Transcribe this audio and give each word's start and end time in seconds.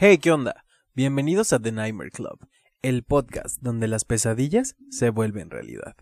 Hey, 0.00 0.18
¿qué 0.18 0.30
onda? 0.30 0.64
Bienvenidos 0.94 1.52
a 1.52 1.58
The 1.58 1.72
Nightmare 1.72 2.12
Club, 2.12 2.38
el 2.82 3.02
podcast 3.02 3.60
donde 3.60 3.88
las 3.88 4.04
pesadillas 4.04 4.76
se 4.90 5.10
vuelven 5.10 5.50
realidad. 5.50 5.96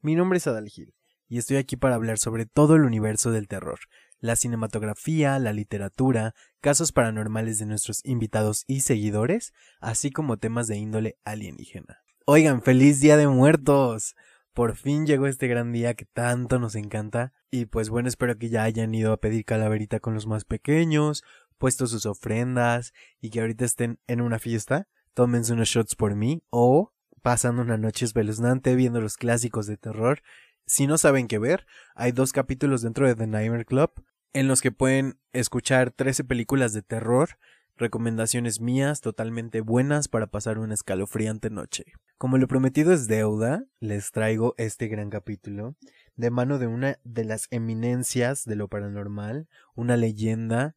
Mi 0.00 0.14
nombre 0.14 0.38
es 0.38 0.46
Adal 0.46 0.70
Gil 0.70 0.94
y 1.28 1.36
estoy 1.36 1.58
aquí 1.58 1.76
para 1.76 1.96
hablar 1.96 2.16
sobre 2.16 2.46
todo 2.46 2.76
el 2.76 2.84
universo 2.84 3.30
del 3.30 3.48
terror, 3.48 3.78
la 4.20 4.36
cinematografía, 4.36 5.38
la 5.38 5.52
literatura, 5.52 6.34
casos 6.62 6.92
paranormales 6.92 7.58
de 7.58 7.66
nuestros 7.66 8.00
invitados 8.06 8.64
y 8.68 8.80
seguidores, 8.80 9.52
así 9.80 10.10
como 10.10 10.38
temas 10.38 10.66
de 10.66 10.78
índole 10.78 11.18
alienígena. 11.22 11.98
Oigan, 12.24 12.62
feliz 12.62 13.00
Día 13.00 13.18
de 13.18 13.28
Muertos. 13.28 14.14
Por 14.54 14.76
fin 14.76 15.06
llegó 15.06 15.26
este 15.26 15.46
gran 15.46 15.72
día 15.72 15.92
que 15.92 16.04
tanto 16.06 16.58
nos 16.58 16.74
encanta. 16.74 17.32
Y 17.50 17.66
pues 17.66 17.90
bueno, 17.90 18.08
espero 18.08 18.36
que 18.38 18.50
ya 18.50 18.62
hayan 18.62 18.94
ido 18.94 19.12
a 19.12 19.18
pedir 19.18 19.44
calaverita 19.44 20.00
con 20.00 20.14
los 20.14 20.26
más 20.26 20.44
pequeños, 20.44 21.22
puesto 21.62 21.86
sus 21.86 22.06
ofrendas 22.06 22.92
y 23.20 23.30
que 23.30 23.38
ahorita 23.38 23.64
estén 23.64 24.00
en 24.08 24.20
una 24.20 24.40
fiesta, 24.40 24.88
tómense 25.14 25.52
unos 25.52 25.68
shots 25.68 25.94
por 25.94 26.16
mí 26.16 26.42
o 26.50 26.92
pasando 27.22 27.62
una 27.62 27.76
noche 27.76 28.04
espeluznante 28.04 28.74
viendo 28.74 29.00
los 29.00 29.16
clásicos 29.16 29.68
de 29.68 29.76
terror. 29.76 30.22
Si 30.66 30.88
no 30.88 30.98
saben 30.98 31.28
qué 31.28 31.38
ver, 31.38 31.64
hay 31.94 32.10
dos 32.10 32.32
capítulos 32.32 32.82
dentro 32.82 33.06
de 33.06 33.14
The 33.14 33.28
Nightmare 33.28 33.64
Club 33.64 33.92
en 34.32 34.48
los 34.48 34.60
que 34.60 34.72
pueden 34.72 35.20
escuchar 35.32 35.92
13 35.92 36.24
películas 36.24 36.72
de 36.72 36.82
terror, 36.82 37.38
recomendaciones 37.76 38.60
mías 38.60 39.00
totalmente 39.00 39.60
buenas 39.60 40.08
para 40.08 40.26
pasar 40.26 40.58
una 40.58 40.74
escalofriante 40.74 41.48
noche. 41.48 41.84
Como 42.18 42.38
lo 42.38 42.48
prometido 42.48 42.92
es 42.92 43.06
deuda, 43.06 43.66
les 43.78 44.10
traigo 44.10 44.56
este 44.58 44.88
gran 44.88 45.10
capítulo 45.10 45.76
de 46.16 46.30
mano 46.32 46.58
de 46.58 46.66
una 46.66 46.98
de 47.04 47.24
las 47.24 47.46
eminencias 47.52 48.46
de 48.46 48.56
lo 48.56 48.66
paranormal, 48.66 49.46
una 49.76 49.96
leyenda, 49.96 50.74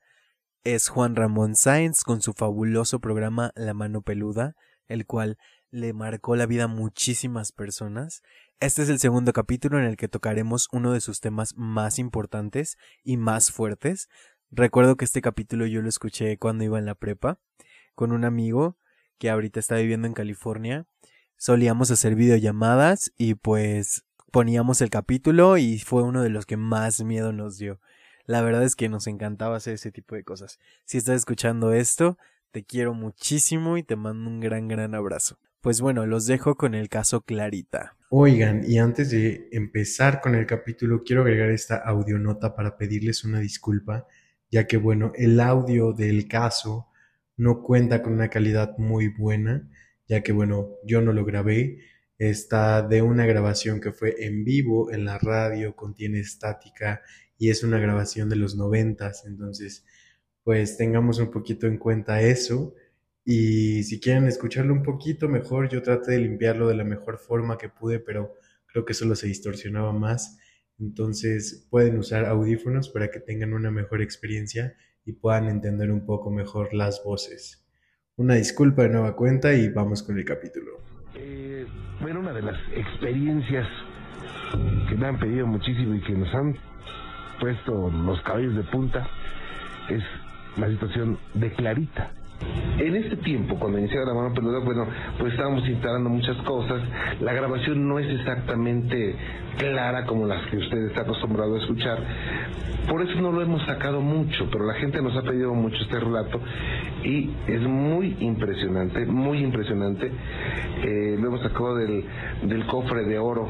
es 0.65 0.89
Juan 0.89 1.15
Ramón 1.15 1.55
Sáenz 1.55 2.03
con 2.03 2.21
su 2.21 2.33
fabuloso 2.33 2.99
programa 2.99 3.51
La 3.55 3.75
mano 3.75 4.01
peluda, 4.01 4.55
el 4.87 5.05
cual 5.05 5.37
le 5.69 5.93
marcó 5.93 6.35
la 6.35 6.47
vida 6.47 6.63
a 6.63 6.67
muchísimas 6.67 7.51
personas. 7.51 8.23
Este 8.59 8.81
es 8.81 8.89
el 8.89 8.97
segundo 8.97 9.31
capítulo 9.31 9.77
en 9.77 9.85
el 9.85 9.95
que 9.95 10.07
tocaremos 10.07 10.67
uno 10.71 10.91
de 10.91 11.01
sus 11.01 11.19
temas 11.21 11.53
más 11.55 11.99
importantes 11.99 12.77
y 13.03 13.17
más 13.17 13.51
fuertes. 13.51 14.09
Recuerdo 14.49 14.97
que 14.97 15.05
este 15.05 15.21
capítulo 15.21 15.67
yo 15.67 15.83
lo 15.83 15.89
escuché 15.89 16.39
cuando 16.39 16.63
iba 16.63 16.79
en 16.79 16.87
la 16.87 16.95
prepa 16.95 17.39
con 17.93 18.11
un 18.11 18.25
amigo 18.25 18.79
que 19.19 19.29
ahorita 19.29 19.59
está 19.59 19.75
viviendo 19.75 20.07
en 20.07 20.15
California. 20.15 20.87
Solíamos 21.37 21.91
hacer 21.91 22.15
videollamadas 22.15 23.13
y 23.17 23.35
pues 23.35 24.03
poníamos 24.31 24.81
el 24.81 24.89
capítulo 24.89 25.57
y 25.57 25.77
fue 25.77 26.01
uno 26.01 26.23
de 26.23 26.29
los 26.29 26.47
que 26.47 26.57
más 26.57 27.03
miedo 27.03 27.33
nos 27.33 27.59
dio. 27.59 27.79
La 28.25 28.41
verdad 28.41 28.63
es 28.63 28.75
que 28.75 28.89
nos 28.89 29.07
encantaba 29.07 29.57
hacer 29.57 29.75
ese 29.75 29.91
tipo 29.91 30.15
de 30.15 30.23
cosas. 30.23 30.59
Si 30.85 30.97
estás 30.97 31.17
escuchando 31.17 31.73
esto, 31.73 32.17
te 32.51 32.63
quiero 32.63 32.93
muchísimo 32.93 33.77
y 33.77 33.83
te 33.83 33.95
mando 33.95 34.29
un 34.29 34.39
gran, 34.39 34.67
gran 34.67 34.95
abrazo. 34.95 35.37
Pues 35.61 35.81
bueno, 35.81 36.05
los 36.05 36.25
dejo 36.25 36.55
con 36.55 36.73
el 36.73 36.89
caso 36.89 37.21
Clarita. 37.21 37.95
Oigan, 38.09 38.63
y 38.67 38.77
antes 38.77 39.11
de 39.11 39.49
empezar 39.51 40.21
con 40.21 40.35
el 40.35 40.45
capítulo, 40.45 41.03
quiero 41.03 41.23
agregar 41.23 41.49
esta 41.49 41.77
audionota 41.77 42.55
para 42.55 42.77
pedirles 42.77 43.23
una 43.23 43.39
disculpa, 43.39 44.07
ya 44.49 44.67
que 44.67 44.77
bueno, 44.77 45.11
el 45.15 45.39
audio 45.39 45.91
del 45.91 46.27
caso 46.27 46.87
no 47.37 47.61
cuenta 47.61 48.01
con 48.01 48.13
una 48.13 48.29
calidad 48.29 48.77
muy 48.77 49.09
buena, 49.09 49.69
ya 50.07 50.21
que 50.21 50.31
bueno, 50.31 50.69
yo 50.85 51.01
no 51.01 51.13
lo 51.13 51.25
grabé, 51.25 51.79
está 52.17 52.81
de 52.81 53.01
una 53.01 53.25
grabación 53.25 53.81
que 53.81 53.91
fue 53.91 54.25
en 54.25 54.45
vivo 54.45 54.91
en 54.91 55.03
la 55.03 55.17
radio, 55.17 55.75
contiene 55.75 56.19
estática 56.19 57.01
y 57.37 57.49
es 57.49 57.63
una 57.63 57.79
grabación 57.79 58.29
de 58.29 58.35
los 58.35 58.55
noventas, 58.55 59.25
entonces 59.25 59.85
pues 60.43 60.77
tengamos 60.77 61.19
un 61.19 61.31
poquito 61.31 61.67
en 61.67 61.77
cuenta 61.77 62.21
eso 62.21 62.75
y 63.25 63.83
si 63.83 63.99
quieren 63.99 64.27
escucharlo 64.27 64.73
un 64.73 64.83
poquito 64.83 65.27
mejor, 65.27 65.69
yo 65.69 65.81
traté 65.81 66.11
de 66.11 66.19
limpiarlo 66.19 66.67
de 66.67 66.75
la 66.75 66.83
mejor 66.83 67.17
forma 67.17 67.57
que 67.57 67.69
pude, 67.69 67.99
pero 67.99 68.35
creo 68.67 68.85
que 68.85 68.93
solo 68.93 69.15
se 69.15 69.27
distorsionaba 69.27 69.91
más, 69.91 70.37
entonces 70.77 71.67
pueden 71.71 71.97
usar 71.97 72.25
audífonos 72.25 72.89
para 72.89 73.09
que 73.09 73.19
tengan 73.19 73.53
una 73.53 73.71
mejor 73.71 74.01
experiencia 74.01 74.75
y 75.05 75.13
puedan 75.13 75.47
entender 75.47 75.91
un 75.91 76.05
poco 76.05 76.29
mejor 76.29 76.73
las 76.73 77.03
voces. 77.03 77.65
Una 78.17 78.35
disculpa 78.35 78.83
de 78.83 78.89
nueva 78.89 79.15
cuenta 79.15 79.53
y 79.53 79.69
vamos 79.69 80.03
con 80.03 80.17
el 80.17 80.25
capítulo. 80.25 80.79
Eh, 81.15 81.65
bueno, 82.01 82.19
una 82.19 82.33
de 82.33 82.41
las 82.41 82.57
experiencias 82.75 83.67
que 84.89 84.95
me 84.95 85.07
han 85.07 85.19
pedido 85.19 85.47
muchísimo 85.47 85.95
y 85.95 86.01
que 86.01 86.13
nos 86.13 86.33
han 86.33 86.55
puesto 87.39 87.89
los 87.89 88.21
cabellos 88.21 88.55
de 88.55 88.63
punta 88.63 89.07
es 89.89 90.03
la 90.57 90.67
situación 90.69 91.17
de 91.33 91.51
Clarita. 91.51 92.11
En 92.77 92.95
este 92.95 93.15
tiempo, 93.17 93.57
cuando 93.57 93.79
iniciaba 93.79 94.07
la 94.07 94.13
mano 94.13 94.33
peluda, 94.33 94.59
bueno, 94.59 94.85
pues 95.17 95.31
estábamos 95.31 95.67
instalando 95.67 96.09
muchas 96.09 96.35
cosas. 96.43 96.81
La 97.21 97.31
grabación 97.33 97.87
no 97.87 97.97
es 97.99 98.07
exactamente 98.19 99.15
clara 99.57 100.05
como 100.05 100.25
las 100.27 100.45
que 100.47 100.57
usted 100.57 100.87
está 100.87 101.01
acostumbrado 101.01 101.55
a 101.55 101.59
escuchar. 101.59 101.99
Por 102.89 103.01
eso 103.01 103.19
no 103.21 103.31
lo 103.31 103.41
hemos 103.41 103.65
sacado 103.65 104.01
mucho, 104.01 104.49
pero 104.51 104.65
la 104.65 104.73
gente 104.75 105.01
nos 105.01 105.15
ha 105.15 105.21
pedido 105.21 105.53
mucho 105.53 105.77
este 105.81 105.99
relato 105.99 106.41
y 107.03 107.31
es 107.47 107.61
muy 107.61 108.17
impresionante, 108.19 109.05
muy 109.05 109.39
impresionante. 109.39 110.11
Eh, 110.83 111.17
lo 111.19 111.27
hemos 111.29 111.41
sacado 111.41 111.75
del, 111.75 112.03
del 112.43 112.65
cofre 112.67 113.05
de 113.05 113.17
oro 113.17 113.49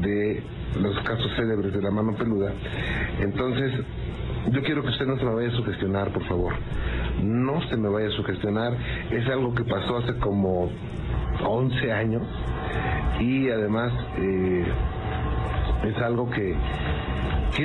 de 0.00 0.42
los 0.80 0.98
casos 1.02 1.30
célebres 1.36 1.72
de 1.72 1.82
la 1.82 1.90
mano 1.90 2.14
peluda. 2.14 2.52
Entonces, 3.20 3.72
yo 4.50 4.62
quiero 4.62 4.82
que 4.82 4.88
usted 4.88 5.06
no 5.06 5.16
se 5.18 5.24
me 5.24 5.34
vaya 5.34 5.48
a 5.48 5.56
sugestionar, 5.56 6.12
por 6.12 6.24
favor. 6.26 6.54
No 7.22 7.62
se 7.68 7.76
me 7.76 7.88
vaya 7.88 8.08
a 8.08 8.12
sugestionar. 8.12 8.76
Es 9.10 9.26
algo 9.28 9.54
que 9.54 9.64
pasó 9.64 9.98
hace 9.98 10.16
como 10.18 10.70
11 11.44 11.92
años 11.92 12.22
y 13.20 13.48
además 13.50 13.92
eh, 14.18 14.64
es 15.84 15.96
algo 16.02 16.28
que, 16.30 16.56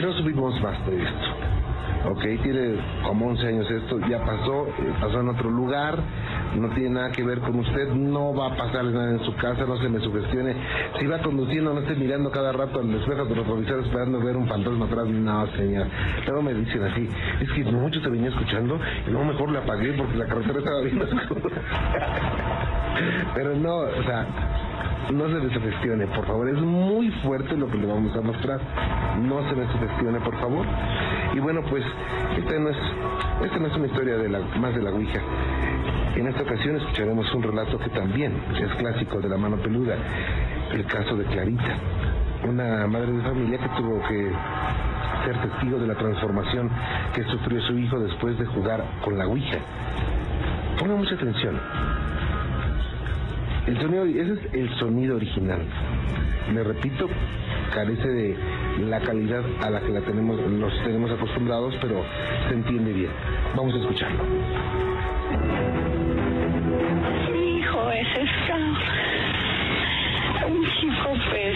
no 0.01 0.13
subimos 0.13 0.61
más 0.61 0.85
de 0.85 1.03
esto 1.03 1.48
ok, 2.05 2.21
tiene 2.43 2.75
como 3.05 3.27
11 3.27 3.47
años 3.47 3.69
esto, 3.69 3.99
ya 4.07 4.19
pasó, 4.25 4.67
eh, 4.67 4.93
pasó 4.99 5.19
en 5.21 5.29
otro 5.29 5.49
lugar, 5.49 5.99
no 6.55 6.69
tiene 6.69 6.91
nada 6.91 7.11
que 7.11 7.23
ver 7.23 7.39
con 7.39 7.59
usted, 7.59 7.89
no 7.89 8.33
va 8.33 8.47
a 8.47 8.57
pasarle 8.57 8.91
nada 8.91 9.11
en 9.11 9.19
su 9.25 9.35
casa, 9.35 9.65
no 9.65 9.77
se 9.77 9.89
me 9.89 9.99
sugestione. 9.99 10.55
Si 10.99 11.05
va 11.07 11.19
conduciendo, 11.21 11.73
no 11.73 11.81
esté 11.81 11.95
mirando 11.95 12.31
cada 12.31 12.51
rato 12.51 12.79
al 12.79 12.93
espejo 12.93 13.25
de 13.25 13.35
los 13.35 13.45
retrovisor 13.45 13.79
esperando 13.85 14.19
ver 14.19 14.37
un 14.37 14.47
fantasma 14.47 14.85
atrás, 14.85 15.07
no, 15.07 15.47
señor. 15.55 15.87
Luego 16.25 16.41
me 16.41 16.53
dicen 16.53 16.83
así, 16.83 17.07
es 17.41 17.51
que 17.51 17.63
mucho 17.65 18.01
te 18.01 18.09
venía 18.09 18.29
escuchando 18.29 18.79
y 19.07 19.09
luego 19.09 19.25
mejor 19.25 19.51
le 19.51 19.59
apagué 19.59 19.93
porque 19.93 20.17
la 20.17 20.25
carretera 20.25 20.59
estaba 20.59 20.81
bien 20.81 20.99
Pero 23.33 23.55
no, 23.55 23.77
o 23.77 24.03
sea, 24.03 24.27
no 25.11 25.27
se 25.27 25.53
sugestione, 25.53 26.07
por 26.07 26.25
favor. 26.25 26.49
Es 26.49 26.61
muy 26.61 27.09
fuerte 27.23 27.57
lo 27.57 27.67
que 27.67 27.77
le 27.77 27.87
vamos 27.87 28.15
a 28.15 28.21
mostrar. 28.21 28.59
No 29.21 29.41
se 29.49 29.55
sugestione, 29.73 30.19
por 30.19 30.39
favor. 30.39 30.65
Y 31.33 31.39
bueno, 31.39 31.61
pues 31.69 31.83
esta 32.37 32.59
no 32.59 32.69
es, 32.69 32.77
esta 33.43 33.57
no 33.59 33.67
es 33.67 33.75
una 33.75 33.87
historia 33.87 34.17
de 34.17 34.29
más 34.29 34.75
de 34.75 34.81
la 34.81 34.91
Ouija. 34.91 35.19
En 36.15 36.27
esta 36.27 36.41
ocasión 36.43 36.75
escucharemos 36.75 37.33
un 37.33 37.43
relato 37.43 37.77
que 37.79 37.89
también 37.89 38.33
es 38.55 38.73
clásico 38.75 39.19
de 39.19 39.29
la 39.29 39.37
mano 39.37 39.57
peluda, 39.57 39.95
el 40.73 40.85
caso 40.85 41.15
de 41.15 41.23
Clarita, 41.25 41.77
una 42.47 42.87
madre 42.87 43.11
de 43.11 43.21
familia 43.21 43.57
que 43.57 43.69
tuvo 43.69 44.01
que 44.07 44.31
ser 45.25 45.41
testigo 45.41 45.79
de 45.79 45.87
la 45.87 45.95
transformación 45.95 46.69
que 47.13 47.23
sufrió 47.25 47.61
su 47.61 47.77
hijo 47.77 47.99
después 47.99 48.37
de 48.37 48.45
jugar 48.45 48.83
con 49.03 49.17
la 49.17 49.27
Ouija. 49.27 49.59
Ponga 50.79 50.95
mucha 50.95 51.15
atención. 51.15 51.59
El 53.67 53.77
sonido, 53.77 54.05
ese 54.05 54.33
es 54.33 54.53
el 54.53 54.69
sonido 54.79 55.15
original. 55.17 55.61
Le 56.53 56.63
repito, 56.63 57.07
carece 57.73 58.07
de 58.07 58.37
la 58.79 58.99
calidad 58.99 59.43
a 59.61 59.69
la 59.69 59.81
que 59.81 59.89
la 59.89 60.01
tenemos, 60.01 60.39
nos 60.39 60.73
tenemos 60.83 61.11
acostumbrados, 61.11 61.75
pero 61.81 62.03
se 62.47 62.55
entiende 62.55 62.93
bien. 62.93 63.11
Vamos 63.55 63.75
a 63.75 63.77
escucharlo. 63.77 64.23
Mi 67.31 67.59
hijo 67.59 67.91
es 67.91 68.07
un 70.47 70.65
chico 70.79 71.13
pues 71.29 71.55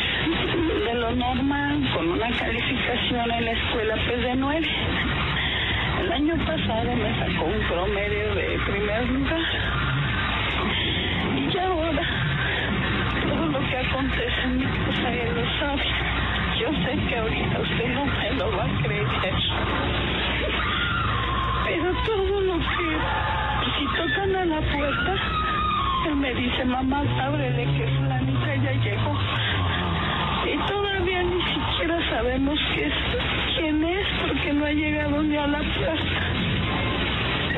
de 0.86 0.94
lo 0.94 1.16
normal, 1.16 1.90
con 1.96 2.10
una 2.10 2.30
calificación 2.38 3.32
en 3.32 3.46
la 3.46 3.52
escuela 3.52 3.96
pues 4.08 4.22
de 4.22 4.36
nueve. 4.36 4.68
El 6.02 6.12
año 6.12 6.36
pasado 6.46 6.96
me 6.96 7.20
sacó 7.20 7.46
un 7.46 7.68
promedio 7.68 8.36
de 8.36 8.60
primer 8.68 9.10
lugar 9.10 9.83
sé 16.76 16.98
que 17.08 17.18
ahorita 17.18 17.60
usted 17.60 17.94
no 17.94 18.06
me 18.06 18.32
lo 18.32 18.58
va 18.58 18.66
a 18.66 18.84
creer, 18.84 19.08
pero 21.66 21.94
todo 22.06 22.42
lo 22.42 22.58
que 22.60 22.90
si 23.78 23.86
tocan 23.98 24.36
a 24.36 24.46
la 24.46 24.62
puerta, 24.62 25.16
él 26.08 26.16
me 26.18 26.34
dice, 26.34 26.66
mamá, 26.66 27.04
ábrele 27.22 27.66
que 27.78 27.88
fulanita 27.98 28.56
ya 28.56 28.72
llegó. 28.74 29.18
Y 30.46 30.58
todavía 30.68 31.24
ni 31.24 31.42
siquiera 31.42 32.10
sabemos 32.10 32.60
qué 32.76 32.88
es, 32.88 32.94
quién 33.58 33.84
es 33.84 34.08
porque 34.22 34.54
no 34.54 34.66
ha 34.66 34.72
llegado 34.72 35.24
ni 35.24 35.38
a 35.38 35.48
la 35.48 35.60
puerta. 35.60 36.22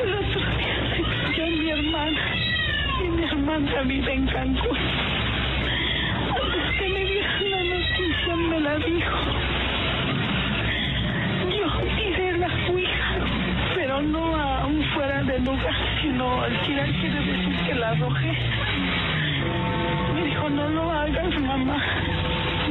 El 0.02 0.14
otro 0.14 0.40
día 0.56 0.76
se 0.94 1.02
cayó 1.02 1.46
mi 1.46 1.70
hermana 1.70 2.20
y 3.04 3.08
mi 3.08 3.24
hermana 3.24 3.80
vive 3.82 4.12
en 4.14 4.26
Cancún. 4.26 4.78
Antes 6.28 6.78
que 6.78 6.88
me 6.88 7.00
dijeron 7.00 7.55
la 7.96 8.06
noticia 8.08 8.36
me 8.36 8.60
la 8.60 8.76
dijo. 8.78 9.18
Yo 11.50 11.66
tiré 11.96 12.38
la 12.38 12.48
cuija, 12.66 13.18
pero 13.74 14.02
no 14.02 14.36
aún 14.36 14.84
fuera 14.94 15.22
de 15.22 15.38
lugar, 15.40 15.74
sino 16.02 16.42
al 16.42 16.62
tirar 16.62 16.90
quiere 16.92 17.20
decir 17.20 17.56
que 17.66 17.74
la 17.74 17.88
arrojé. 17.90 18.32
Me 20.14 20.24
dijo, 20.24 20.50
no 20.50 20.68
lo 20.68 20.90
hagas, 20.90 21.40
mamá. 21.40 21.76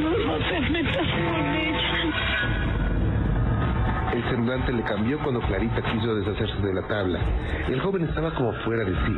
No, 0.00 0.10
no 0.10 0.38
te 0.38 0.60
metas 0.60 1.06
con 1.08 1.56
ella. 1.56 1.85
El 4.16 4.24
semblante 4.30 4.72
le 4.72 4.82
cambió 4.82 5.18
cuando 5.18 5.42
Clarita 5.42 5.82
quiso 5.92 6.14
deshacerse 6.14 6.56
de 6.66 6.72
la 6.72 6.88
tabla. 6.88 7.20
El 7.68 7.78
joven 7.80 8.04
estaba 8.04 8.30
como 8.30 8.50
fuera 8.64 8.82
de 8.82 8.92
sí. 8.92 9.14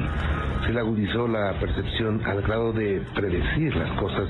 Se 0.66 0.72
le 0.72 0.80
agudizó 0.80 1.28
la 1.28 1.52
percepción 1.60 2.20
al 2.26 2.42
grado 2.42 2.72
de 2.72 3.00
predecir 3.14 3.76
las 3.76 3.92
cosas 3.92 4.24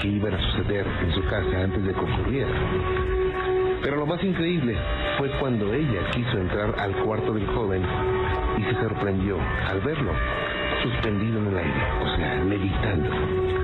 que 0.00 0.08
iban 0.08 0.32
a 0.32 0.40
suceder 0.40 0.86
en 1.02 1.12
su 1.12 1.22
casa 1.24 1.64
antes 1.64 1.84
de 1.84 1.92
que 1.92 2.00
ocurrieran. 2.00 2.54
Pero 3.82 3.96
lo 3.96 4.06
más 4.06 4.24
increíble 4.24 4.78
fue 5.18 5.28
cuando 5.38 5.74
ella 5.74 6.08
quiso 6.14 6.38
entrar 6.38 6.74
al 6.78 6.96
cuarto 7.04 7.34
del 7.34 7.46
joven 7.48 7.82
y 8.56 8.62
se 8.62 8.80
sorprendió 8.80 9.36
al 9.68 9.82
verlo 9.82 10.12
suspendido 10.82 11.38
en 11.38 11.46
el 11.48 11.58
aire, 11.58 11.82
o 12.02 12.16
sea, 12.16 12.44
levitando. 12.44 13.63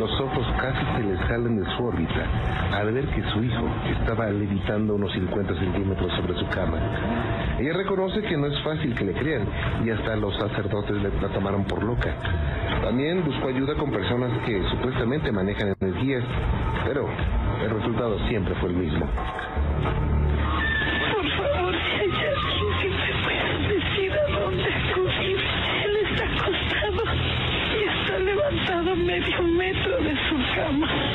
Los 0.00 0.18
ojos 0.18 0.46
casi 0.58 0.82
se 0.96 1.02
le 1.02 1.18
salen 1.28 1.62
de 1.62 1.76
su 1.76 1.84
órbita 1.84 2.24
al 2.72 2.90
ver 2.90 3.06
que 3.08 3.22
su 3.34 3.44
hijo 3.44 3.68
estaba 4.00 4.30
levitando 4.30 4.94
unos 4.94 5.12
50 5.12 5.54
centímetros 5.56 6.10
sobre 6.16 6.38
su 6.38 6.48
cama. 6.48 6.78
Ella 7.58 7.74
reconoce 7.74 8.22
que 8.22 8.34
no 8.34 8.46
es 8.46 8.58
fácil 8.62 8.94
que 8.94 9.04
le 9.04 9.12
crean 9.12 9.46
y 9.84 9.90
hasta 9.90 10.16
los 10.16 10.34
sacerdotes 10.38 10.96
la 11.02 11.28
tomaron 11.28 11.64
por 11.64 11.82
loca. 11.82 12.14
También 12.82 13.22
buscó 13.26 13.48
ayuda 13.48 13.74
con 13.74 13.90
personas 13.90 14.30
que 14.46 14.62
supuestamente 14.70 15.30
manejan 15.32 15.74
energías, 15.78 16.24
pero 16.86 17.06
el 17.62 17.68
resultado 17.68 18.18
siempre 18.26 18.54
fue 18.54 18.70
el 18.70 18.76
mismo. 18.76 19.06
Medio 29.10 29.42
metro 29.42 29.96
de 30.02 30.14
su 30.28 30.36
cama. 30.54 31.09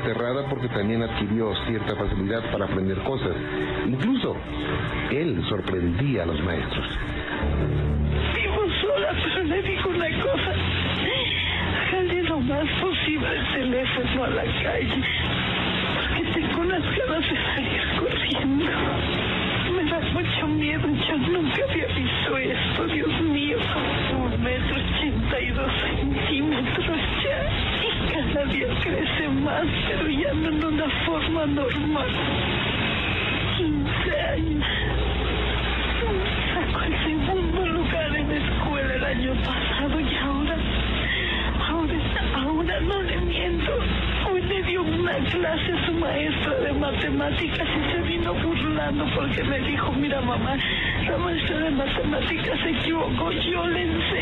Aterrada 0.00 0.48
porque 0.48 0.68
también 0.68 1.02
adquirió 1.02 1.54
cierta 1.66 1.94
facilidad 1.94 2.40
para 2.50 2.64
aprender 2.64 2.96
cosas. 3.02 3.36
Incluso 3.86 4.34
él 5.10 5.42
sorprendía 5.46 6.22
a 6.22 6.26
los 6.26 6.42
maestros. 6.42 6.86
Vivo 8.34 8.62
sola, 8.80 9.12
pero 9.22 9.44
le 9.44 9.62
digo 9.62 9.90
una 9.90 10.08
cosa. 10.22 10.54
Jale 11.90 12.22
lo 12.22 12.40
más 12.40 12.66
posible 12.80 13.28
el 13.36 13.46
teléfono 13.52 14.24
a 14.24 14.28
la 14.30 14.44
calle. 14.62 15.04
Porque 15.94 16.22
tengo 16.32 16.60
unas 16.62 16.82
ganas 16.96 17.24
de 17.28 17.36
salir 17.36 17.82
corriendo. 17.98 18.72
Me 19.76 19.84
da 19.84 20.00
mucho 20.14 20.46
miedo. 20.48 20.88
Yo 21.08 21.16
nunca 21.18 21.62
había 21.68 21.86
visto 21.88 22.38
esto, 22.38 22.86
Dios 22.86 23.20
mío. 23.20 23.58
Un 24.16 24.42
metro 24.42 24.76
ochenta 24.76 25.40
y 25.40 25.50
dos 25.50 25.72
centímetros 25.82 26.86
ya. 27.22 27.40
Y 27.84 28.12
cada 28.12 28.44
día 28.46 28.68
crece 29.50 29.64
más, 29.64 29.66
pero 29.88 30.08
ya 30.08 30.32
no 30.34 30.48
en 30.48 30.64
una 30.64 30.88
forma 31.04 31.46
normal. 31.46 32.08
15 33.56 34.20
años. 34.20 34.66
Sacó 36.54 36.84
el 36.84 37.04
segundo 37.04 37.66
lugar 37.66 38.16
en 38.16 38.28
la 38.28 38.36
escuela 38.36 38.94
el 38.94 39.04
año 39.04 39.34
pasado 39.42 40.00
y 40.00 40.16
ahora, 40.16 40.56
ahora, 41.68 41.94
ahora 42.34 42.80
no 42.80 43.02
le 43.02 43.16
miento. 43.18 43.72
Hoy 44.30 44.42
le 44.42 44.62
dio 44.62 44.82
una 44.82 45.14
clase 45.30 45.72
a 45.72 45.86
su 45.86 45.92
maestra 45.94 46.54
de 46.54 46.72
matemáticas 46.72 47.68
y 47.68 47.92
se 47.92 48.02
vino 48.02 48.34
burlando 48.34 49.04
porque 49.14 49.42
me 49.44 49.58
dijo, 49.60 49.92
mira 49.92 50.20
mamá, 50.20 50.56
la 51.08 51.18
maestra 51.18 51.58
de 51.58 51.70
matemáticas 51.70 52.60
se 52.60 52.70
equivocó, 52.70 53.30
yo 53.32 53.66
le 53.68 53.82
enseñé. 53.82 54.19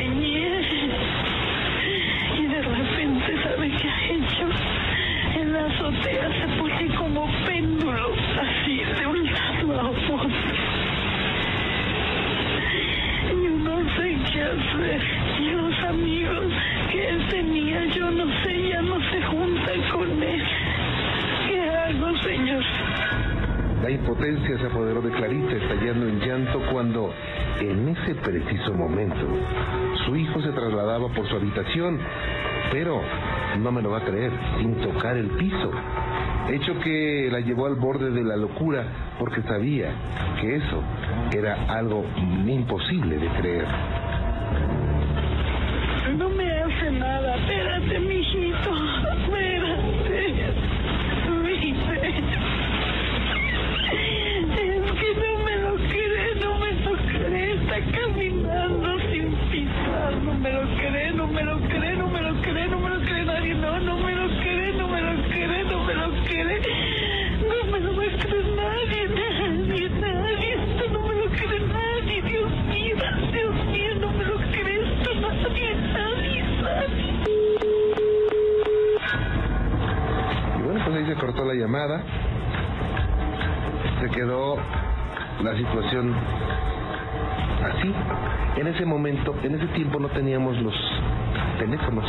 Cuando, 26.88 27.12
en 27.60 27.88
ese 27.88 28.14
preciso 28.14 28.72
momento, 28.72 29.26
su 30.06 30.16
hijo 30.16 30.40
se 30.40 30.52
trasladaba 30.52 31.08
por 31.10 31.28
su 31.28 31.36
habitación, 31.36 31.98
pero, 32.72 33.02
no 33.58 33.70
me 33.70 33.82
lo 33.82 33.90
va 33.90 33.98
a 33.98 34.04
creer, 34.04 34.32
sin 34.58 34.74
tocar 34.76 35.18
el 35.18 35.28
piso. 35.30 35.70
Hecho 36.48 36.78
que 36.80 37.28
la 37.30 37.40
llevó 37.40 37.66
al 37.66 37.74
borde 37.74 38.10
de 38.10 38.24
la 38.24 38.36
locura 38.36 38.86
porque 39.18 39.42
sabía 39.42 39.92
que 40.40 40.56
eso 40.56 40.82
era 41.36 41.66
algo 41.68 42.06
imposible 42.46 43.18
de 43.18 43.28
creer. 43.38 43.66
Cortó 81.18 81.44
la 81.44 81.54
llamada. 81.54 82.02
Se 84.00 84.08
quedó 84.10 84.56
la 85.42 85.56
situación 85.56 86.14
así. 87.64 87.92
En 88.56 88.66
ese 88.66 88.84
momento, 88.84 89.34
en 89.42 89.54
ese 89.54 89.66
tiempo 89.68 89.98
no 89.98 90.08
teníamos 90.08 90.60
los 90.62 90.74
teléfonos. 91.58 92.04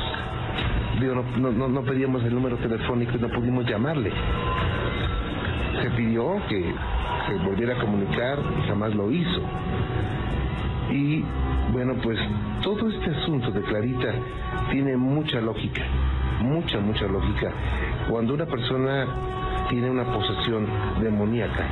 Digo, 0.99 1.23
no, 1.37 1.51
no, 1.51 1.67
no, 1.67 1.81
pedíamos 1.83 2.23
el 2.23 2.33
número 2.33 2.57
telefónico 2.57 3.13
y 3.15 3.19
no 3.19 3.29
pudimos 3.29 3.65
llamarle. 3.65 4.11
Se 5.81 5.89
pidió 5.91 6.37
que 6.47 6.73
se 7.27 7.35
volviera 7.35 7.75
a 7.75 7.79
comunicar 7.79 8.37
jamás 8.67 8.93
lo 8.95 9.11
hizo. 9.11 9.41
Y 10.91 11.23
bueno, 11.71 11.95
pues 12.01 12.17
todo 12.63 12.89
este 12.89 13.11
asunto 13.11 13.51
de 13.51 13.61
Clarita 13.61 14.13
tiene 14.71 14.97
mucha 14.97 15.39
lógica, 15.39 15.81
mucha, 16.41 16.79
mucha 16.79 17.05
lógica. 17.07 17.51
Cuando 18.09 18.33
una 18.33 18.45
persona 18.45 19.05
tiene 19.69 19.89
una 19.89 20.03
posesión 20.05 20.67
demoníaca, 21.01 21.65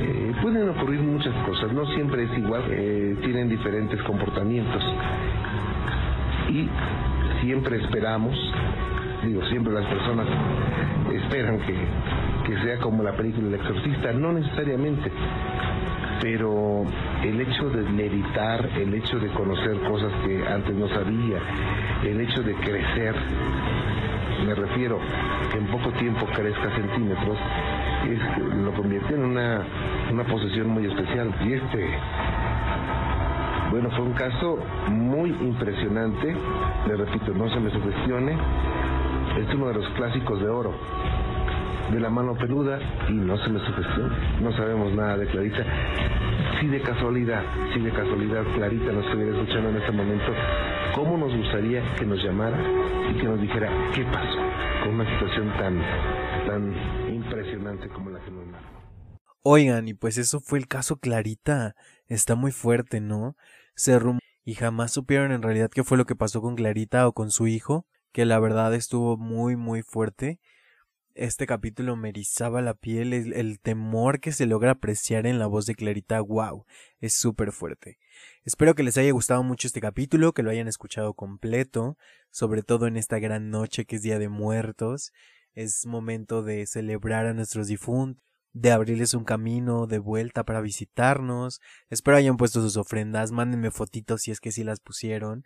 eh, 0.00 0.32
pueden 0.42 0.68
ocurrir 0.70 1.00
muchas 1.00 1.34
cosas, 1.46 1.72
no 1.72 1.86
siempre 1.94 2.24
es 2.24 2.38
igual, 2.38 2.62
eh, 2.70 3.16
tienen 3.22 3.48
diferentes 3.48 4.02
comportamientos. 4.02 4.82
Y 6.48 6.68
siempre 7.42 7.82
esperamos, 7.82 8.36
digo, 9.24 9.44
siempre 9.46 9.72
las 9.72 9.86
personas 9.86 10.26
esperan 11.12 11.58
que, 11.60 11.74
que 12.46 12.62
sea 12.62 12.78
como 12.78 13.02
la 13.02 13.12
película 13.12 13.48
El 13.48 13.54
Exorcista, 13.54 14.12
no 14.12 14.32
necesariamente, 14.32 15.10
pero 16.20 16.84
el 17.22 17.40
hecho 17.40 17.70
de 17.70 17.82
meditar, 17.90 18.68
el 18.76 18.94
hecho 18.94 19.18
de 19.18 19.28
conocer 19.28 19.78
cosas 19.80 20.12
que 20.24 20.46
antes 20.46 20.74
no 20.74 20.88
sabía, 20.88 21.38
el 22.04 22.20
hecho 22.20 22.42
de 22.42 22.54
crecer, 22.54 23.14
me 24.44 24.54
refiero 24.54 24.98
que 25.50 25.58
en 25.58 25.66
poco 25.66 25.90
tiempo 25.92 26.26
crezca 26.26 26.74
centímetros, 26.74 27.38
lo 28.64 28.72
convierte 28.72 29.14
en 29.14 29.24
una, 29.24 29.62
una 30.10 30.24
posesión 30.24 30.68
muy 30.68 30.86
especial. 30.86 31.34
Y 31.44 31.54
este, 31.54 31.88
bueno, 33.70 33.90
fue 33.90 34.04
un 34.04 34.12
caso 34.12 34.58
muy 34.90 35.30
impresionante, 35.30 36.36
le 36.86 36.96
repito, 36.96 37.32
no 37.34 37.48
se 37.50 37.60
me 37.60 37.70
sugestione, 37.70 38.36
es 39.38 39.54
uno 39.54 39.68
de 39.68 39.74
los 39.74 39.88
clásicos 39.90 40.40
de 40.40 40.48
oro 40.48 40.74
de 41.92 42.00
la 42.00 42.10
mano 42.10 42.36
peluda 42.36 42.78
y 43.08 43.12
no 43.12 43.36
se 43.38 43.48
me 43.48 43.58
sugestiona. 43.60 44.40
No 44.40 44.52
sabemos 44.52 44.92
nada 44.94 45.16
de 45.16 45.26
Clarita. 45.26 45.64
Si 46.60 46.66
de 46.66 46.82
casualidad, 46.82 47.42
si 47.72 47.80
de 47.80 47.90
casualidad 47.90 48.44
Clarita 48.54 48.92
nos 48.92 49.04
estuviera 49.06 49.38
escuchando 49.38 49.70
en 49.70 49.76
este 49.76 49.92
momento, 49.92 50.32
¿cómo 50.94 51.16
nos 51.16 51.34
gustaría 51.34 51.82
que 51.96 52.04
nos 52.04 52.22
llamara 52.22 52.58
y 53.10 53.18
que 53.18 53.24
nos 53.24 53.40
dijera 53.40 53.70
qué 53.94 54.04
pasó 54.04 54.38
con 54.84 54.94
una 54.94 55.04
situación 55.14 55.48
tan, 55.56 55.80
tan 56.46 57.14
impresionante 57.14 57.88
como 57.88 58.10
la 58.10 58.20
que 58.20 58.30
nos 58.30 58.46
narró? 58.46 58.78
Oigan, 59.42 59.88
y 59.88 59.94
pues 59.94 60.18
eso 60.18 60.40
fue 60.40 60.58
el 60.58 60.68
caso 60.68 60.98
Clarita. 60.98 61.74
Está 62.06 62.34
muy 62.34 62.52
fuerte, 62.52 63.00
¿no? 63.00 63.34
Se 63.74 63.98
rum 63.98 64.18
y 64.44 64.54
jamás 64.54 64.92
supieron 64.92 65.32
en 65.32 65.42
realidad 65.42 65.70
qué 65.72 65.84
fue 65.84 65.96
lo 65.96 66.04
que 66.04 66.16
pasó 66.16 66.42
con 66.42 66.56
Clarita 66.56 67.06
o 67.06 67.12
con 67.12 67.30
su 67.30 67.46
hijo, 67.46 67.86
que 68.12 68.26
la 68.26 68.38
verdad 68.40 68.74
estuvo 68.74 69.16
muy 69.16 69.56
muy 69.56 69.82
fuerte 69.82 70.38
este 71.18 71.46
capítulo 71.46 71.96
me 71.96 72.10
erizaba 72.10 72.62
la 72.62 72.74
piel, 72.74 73.12
el, 73.12 73.32
el, 73.32 73.60
temor 73.60 74.20
que 74.20 74.32
se 74.32 74.46
logra 74.46 74.72
apreciar 74.72 75.26
en 75.26 75.38
la 75.38 75.46
voz 75.46 75.66
de 75.66 75.74
Clarita, 75.74 76.20
wow, 76.20 76.64
es 77.00 77.14
súper 77.14 77.52
fuerte. 77.52 77.98
Espero 78.44 78.74
que 78.74 78.82
les 78.82 78.96
haya 78.96 79.10
gustado 79.10 79.42
mucho 79.42 79.66
este 79.66 79.80
capítulo, 79.80 80.32
que 80.32 80.42
lo 80.42 80.50
hayan 80.50 80.68
escuchado 80.68 81.14
completo, 81.14 81.98
sobre 82.30 82.62
todo 82.62 82.86
en 82.86 82.96
esta 82.96 83.18
gran 83.18 83.50
noche 83.50 83.84
que 83.84 83.96
es 83.96 84.02
Día 84.02 84.18
de 84.18 84.28
Muertos, 84.28 85.12
es 85.54 85.86
momento 85.86 86.42
de 86.42 86.66
celebrar 86.66 87.26
a 87.26 87.34
nuestros 87.34 87.66
difuntos, 87.66 88.22
de 88.52 88.72
abrirles 88.72 89.14
un 89.14 89.24
camino 89.24 89.86
de 89.86 89.98
vuelta 89.98 90.44
para 90.44 90.60
visitarnos, 90.60 91.60
espero 91.90 92.16
hayan 92.16 92.36
puesto 92.36 92.60
sus 92.60 92.76
ofrendas, 92.76 93.30
mándenme 93.30 93.70
fotitos 93.70 94.22
si 94.22 94.30
es 94.30 94.40
que 94.40 94.52
sí 94.52 94.64
las 94.64 94.80
pusieron, 94.80 95.44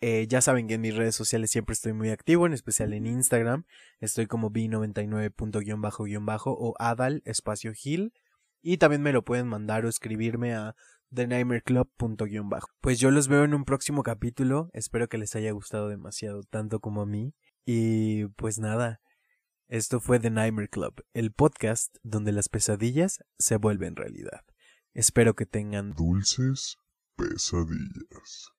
eh, 0.00 0.26
ya 0.28 0.40
saben 0.40 0.66
que 0.66 0.74
en 0.74 0.80
mis 0.80 0.96
redes 0.96 1.14
sociales 1.14 1.50
siempre 1.50 1.74
estoy 1.74 1.92
muy 1.92 2.10
activo, 2.10 2.46
en 2.46 2.54
especial 2.54 2.94
en 2.94 3.06
Instagram. 3.06 3.64
Estoy 4.00 4.26
como 4.26 4.50
b99.bajo-bajo 4.50 6.52
o 6.52 6.74
adal 6.78 7.22
espacio 7.26 7.72
gil. 7.74 8.12
Y 8.62 8.78
también 8.78 9.02
me 9.02 9.12
lo 9.12 9.24
pueden 9.24 9.46
mandar 9.46 9.84
o 9.84 9.88
escribirme 9.88 10.54
a 10.54 10.74
thenightmareclub.bajo. 11.14 12.68
Pues 12.80 12.98
yo 12.98 13.10
los 13.10 13.28
veo 13.28 13.44
en 13.44 13.54
un 13.54 13.64
próximo 13.64 14.02
capítulo. 14.02 14.70
Espero 14.72 15.08
que 15.08 15.18
les 15.18 15.36
haya 15.36 15.52
gustado 15.52 15.88
demasiado, 15.88 16.42
tanto 16.44 16.80
como 16.80 17.02
a 17.02 17.06
mí. 17.06 17.34
Y 17.66 18.26
pues 18.36 18.58
nada, 18.58 19.00
esto 19.68 20.00
fue 20.00 20.18
The 20.18 20.30
Nightmare 20.30 20.68
Club, 20.68 21.04
el 21.12 21.32
podcast 21.32 21.94
donde 22.02 22.32
las 22.32 22.48
pesadillas 22.48 23.22
se 23.38 23.56
vuelven 23.56 23.96
realidad. 23.96 24.44
Espero 24.94 25.34
que 25.34 25.46
tengan 25.46 25.92
dulces 25.92 26.76
pesadillas. 27.16 28.52